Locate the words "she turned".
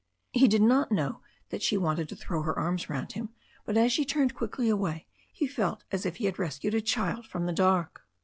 3.93-4.33